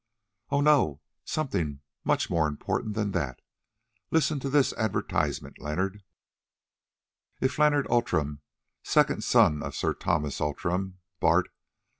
"Oh! 0.49 0.61
no, 0.61 0.99
something 1.25 1.81
much 2.03 2.27
more 2.27 2.47
important 2.47 2.95
than 2.95 3.11
that. 3.11 3.39
Listen 4.09 4.39
to 4.39 4.49
this 4.49 4.73
advertisement, 4.73 5.59
Leonard:— 5.59 6.01
"'If 7.39 7.59
Leonard 7.59 7.85
Outram, 7.87 8.41
second 8.81 9.23
son 9.23 9.61
of 9.61 9.75
Sir 9.75 9.93
Thomas 9.93 10.41
Outram, 10.41 10.97
Bart. 11.19 11.49